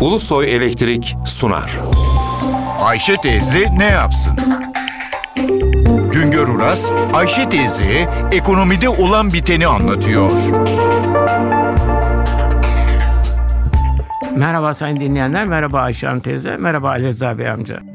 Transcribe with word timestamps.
Ulusoy 0.00 0.54
Elektrik 0.56 1.16
sunar. 1.26 1.78
Ayşe 2.80 3.16
teyze 3.16 3.78
ne 3.78 3.84
yapsın? 3.84 4.32
Güngör 6.12 6.48
Uras, 6.48 6.92
Ayşe 7.12 7.48
teyze 7.48 8.08
ekonomide 8.32 8.88
olan 8.88 9.32
biteni 9.32 9.66
anlatıyor. 9.66 10.30
Merhaba 14.36 14.74
sayın 14.74 14.96
dinleyenler, 14.96 15.44
merhaba 15.44 15.80
Ayşe 15.80 16.06
Hanım 16.06 16.20
teyze, 16.20 16.56
merhaba 16.56 16.88
Ali 16.88 17.06
Rıza 17.06 17.38
Bey 17.38 17.50
amca. 17.50 17.89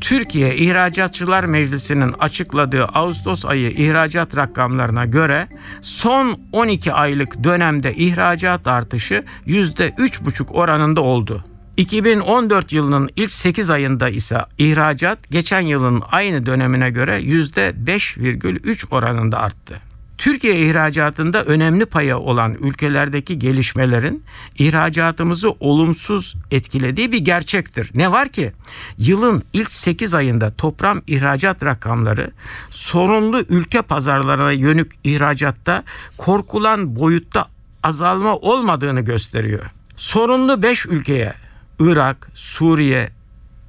Türkiye 0.00 0.56
İhracatçılar 0.56 1.44
Meclisi'nin 1.44 2.12
açıkladığı 2.12 2.84
Ağustos 2.84 3.44
ayı 3.44 3.70
ihracat 3.70 4.36
rakamlarına 4.36 5.04
göre 5.04 5.48
son 5.82 6.40
12 6.52 6.92
aylık 6.92 7.44
dönemde 7.44 7.94
ihracat 7.94 8.66
artışı 8.66 9.24
%3,5 9.46 10.52
oranında 10.52 11.00
oldu. 11.00 11.44
2014 11.76 12.72
yılının 12.72 13.10
ilk 13.16 13.30
8 13.30 13.70
ayında 13.70 14.08
ise 14.08 14.38
ihracat 14.58 15.30
geçen 15.30 15.60
yılın 15.60 16.02
aynı 16.10 16.46
dönemine 16.46 16.90
göre 16.90 17.18
%5,3 17.18 18.94
oranında 18.94 19.38
arttı. 19.38 19.80
Türkiye 20.18 20.60
ihracatında 20.60 21.44
önemli 21.44 21.86
payı 21.86 22.16
olan 22.16 22.54
ülkelerdeki 22.54 23.38
gelişmelerin 23.38 24.24
ihracatımızı 24.58 25.50
olumsuz 25.50 26.34
etkilediği 26.50 27.12
bir 27.12 27.18
gerçektir. 27.18 27.90
Ne 27.94 28.12
var 28.12 28.28
ki 28.28 28.52
yılın 28.98 29.42
ilk 29.52 29.70
8 29.70 30.14
ayında 30.14 30.54
toplam 30.54 31.02
ihracat 31.06 31.64
rakamları 31.64 32.30
sorunlu 32.70 33.40
ülke 33.48 33.82
pazarlarına 33.82 34.52
yönük 34.52 34.92
ihracatta 35.04 35.84
korkulan 36.16 36.96
boyutta 36.96 37.48
azalma 37.82 38.36
olmadığını 38.36 39.00
gösteriyor. 39.00 39.64
Sorunlu 39.96 40.62
5 40.62 40.86
ülkeye 40.86 41.34
Irak, 41.80 42.30
Suriye, 42.34 43.10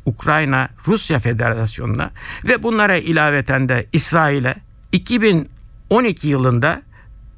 Ukrayna, 0.05 0.69
Rusya 0.87 1.19
Federasyonu'na 1.19 2.11
ve 2.43 2.63
bunlara 2.63 2.97
ilaveten 2.97 3.69
de 3.69 3.85
İsrail'e 3.93 4.55
2012 5.87 6.27
yılında 6.27 6.81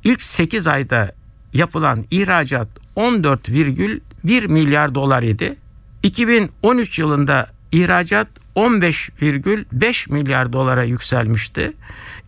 ilk 0.03 0.21
8 0.21 0.67
ayda 0.67 1.11
yapılan 1.53 2.05
ihracat 2.11 2.67
14,1 2.95 4.47
milyar 4.47 4.95
dolar 4.95 5.23
idi. 5.23 5.55
2013 6.03 6.99
yılında 6.99 7.49
ihracat 7.71 8.27
15,5 8.55 10.11
milyar 10.11 10.53
dolara 10.53 10.83
yükselmişti. 10.83 11.73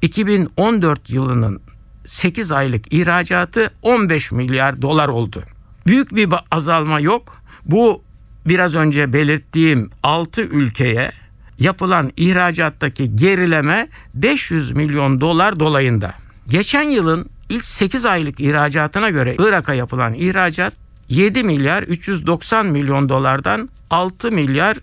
2014 0.02 1.10
yılının 1.10 1.62
8 2.06 2.52
aylık 2.52 2.94
ihracatı 2.94 3.72
15 3.82 4.32
milyar 4.32 4.82
dolar 4.82 5.10
oldu. 5.10 5.44
Büyük 5.86 6.16
bir 6.16 6.30
azalma 6.52 7.00
yok. 7.00 7.42
Bu 7.66 8.04
biraz 8.46 8.76
önce 8.76 9.14
belirttiğim 9.14 9.90
6 10.04 10.42
ülkeye 10.42 11.12
yapılan 11.60 12.12
ihracattaki 12.18 13.16
gerileme 13.16 13.88
500 14.14 14.72
milyon 14.72 15.22
dolar 15.22 15.60
dolayında. 15.60 16.14
Geçen 16.48 16.82
yılın 16.84 17.30
ilk 17.50 17.66
8 17.66 18.06
aylık 18.06 18.40
ihracatına 18.40 19.10
göre 19.10 19.36
Irak'a 19.40 19.74
yapılan 19.74 20.14
ihracat 20.14 20.74
7 21.10 21.44
milyar 21.44 21.84
390 21.84 22.66
milyon 22.66 23.10
dolardan 23.10 23.70
6 23.90 24.32
milyar 24.32 24.78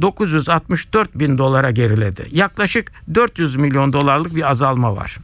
964 0.00 1.14
bin 1.14 1.38
dolara 1.38 1.70
geriledi. 1.70 2.28
Yaklaşık 2.30 2.92
400 3.14 3.56
milyon 3.56 3.92
dolarlık 3.92 4.34
bir 4.34 4.50
azalma 4.50 4.96
var. 4.96 5.16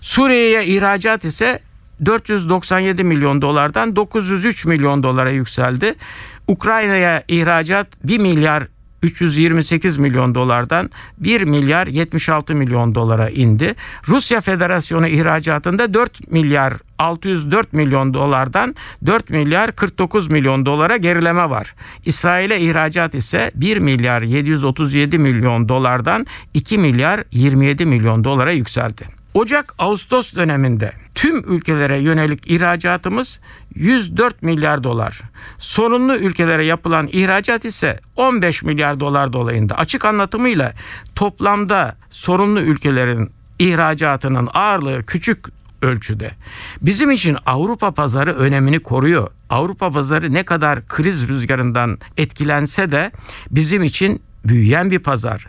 Suriye'ye 0.00 0.66
ihracat 0.66 1.24
ise 1.24 1.60
497 2.04 3.04
milyon 3.04 3.42
dolardan 3.42 3.96
903 3.96 4.64
milyon 4.64 5.02
dolara 5.02 5.30
yükseldi. 5.30 5.94
Ukrayna'ya 6.48 7.24
ihracat 7.28 7.86
1 8.04 8.18
milyar 8.18 8.66
328 9.04 9.96
milyon 9.96 10.34
dolardan 10.34 10.90
1 11.18 11.42
milyar 11.42 11.86
76 11.86 12.54
milyon 12.54 12.94
dolara 12.94 13.30
indi. 13.30 13.74
Rusya 14.08 14.40
Federasyonu 14.40 15.06
ihracatında 15.06 15.94
4 15.94 16.32
milyar 16.32 16.74
604 16.98 17.72
milyon 17.72 18.14
dolardan 18.14 18.74
4 19.06 19.30
milyar 19.30 19.72
49 19.72 20.30
milyon 20.30 20.66
dolara 20.66 20.96
gerileme 20.96 21.50
var. 21.50 21.74
İsrail'e 22.04 22.60
ihracat 22.60 23.14
ise 23.14 23.50
1 23.54 23.76
milyar 23.76 24.22
737 24.22 25.18
milyon 25.18 25.68
dolardan 25.68 26.26
2 26.54 26.78
milyar 26.78 27.24
27 27.32 27.86
milyon 27.86 28.24
dolara 28.24 28.52
yükseldi. 28.52 29.23
Ocak-Ağustos 29.34 30.34
döneminde 30.34 30.92
tüm 31.14 31.54
ülkelere 31.54 31.98
yönelik 31.98 32.50
ihracatımız 32.50 33.40
104 33.74 34.42
milyar 34.42 34.84
dolar. 34.84 35.20
Sorunlu 35.58 36.16
ülkelere 36.16 36.64
yapılan 36.64 37.08
ihracat 37.12 37.64
ise 37.64 38.00
15 38.16 38.62
milyar 38.62 39.00
dolar 39.00 39.32
dolayında. 39.32 39.78
Açık 39.78 40.04
anlatımıyla 40.04 40.72
toplamda 41.14 41.96
sorunlu 42.10 42.60
ülkelerin 42.60 43.30
ihracatının 43.58 44.48
ağırlığı 44.54 45.06
küçük 45.06 45.38
ölçüde. 45.82 46.30
Bizim 46.82 47.10
için 47.10 47.36
Avrupa 47.46 47.90
pazarı 47.90 48.34
önemini 48.34 48.80
koruyor. 48.80 49.28
Avrupa 49.50 49.90
pazarı 49.90 50.32
ne 50.34 50.42
kadar 50.42 50.86
kriz 50.86 51.28
rüzgarından 51.28 51.98
etkilense 52.16 52.92
de 52.92 53.12
bizim 53.50 53.82
için 53.82 54.22
büyüyen 54.44 54.90
bir 54.90 54.98
pazar. 54.98 55.46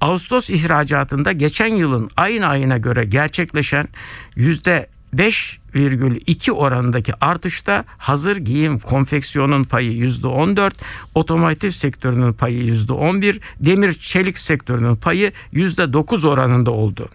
Ağustos 0.00 0.50
ihracatında 0.50 1.32
geçen 1.32 1.74
yılın 1.74 2.10
aynı 2.16 2.46
ayına 2.46 2.78
göre 2.78 3.04
gerçekleşen 3.04 3.88
yüzde 4.36 4.86
5,2 5.16 6.50
oranındaki 6.50 7.12
artışta 7.20 7.84
hazır 7.98 8.36
giyim 8.36 8.78
konfeksiyonun 8.78 9.64
payı 9.64 9.92
%14, 9.92 10.72
otomotiv 11.14 11.70
sektörünün 11.70 12.32
payı 12.32 12.62
%11, 12.62 13.40
demir 13.60 13.92
çelik 13.92 14.38
sektörünün 14.38 14.96
payı 14.96 15.32
%9 15.52 16.28
oranında 16.28 16.70
oldu. 16.70 17.08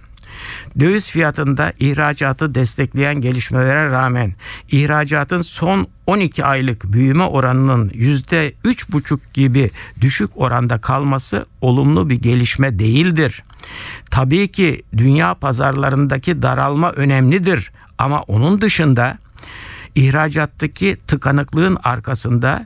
Döviz 0.79 1.09
fiyatında 1.09 1.73
ihracatı 1.79 2.55
destekleyen 2.55 3.21
gelişmelere 3.21 3.91
rağmen 3.91 4.33
ihracatın 4.71 5.41
son 5.41 5.87
12 6.07 6.45
aylık 6.45 6.83
büyüme 6.83 7.23
oranının 7.23 7.89
%3,5 7.89 9.19
gibi 9.33 9.71
düşük 10.01 10.29
oranda 10.35 10.77
kalması 10.77 11.45
olumlu 11.61 12.09
bir 12.09 12.15
gelişme 12.15 12.79
değildir. 12.79 13.43
Tabii 14.11 14.47
ki 14.47 14.83
dünya 14.97 15.33
pazarlarındaki 15.33 16.41
daralma 16.41 16.91
önemlidir 16.91 17.71
ama 17.97 18.21
onun 18.21 18.61
dışında 18.61 19.17
ihracattaki 19.95 20.97
tıkanıklığın 21.07 21.77
arkasında 21.83 22.65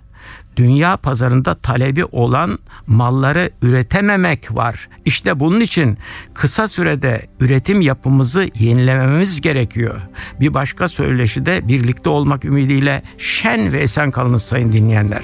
dünya 0.55 0.97
pazarında 0.97 1.55
talebi 1.55 2.05
olan 2.05 2.59
malları 2.87 3.49
üretememek 3.61 4.55
var. 4.55 4.89
İşte 5.05 5.39
bunun 5.39 5.59
için 5.59 5.97
kısa 6.33 6.67
sürede 6.67 7.27
üretim 7.39 7.81
yapımızı 7.81 8.49
yenilememiz 8.55 9.41
gerekiyor. 9.41 10.01
Bir 10.39 10.53
başka 10.53 10.87
söyleşide 10.87 11.67
birlikte 11.67 12.09
olmak 12.09 12.45
ümidiyle 12.45 13.03
şen 13.17 13.73
ve 13.73 13.79
esen 13.79 14.11
kalınız 14.11 14.43
sayın 14.43 14.71
dinleyenler. 14.71 15.21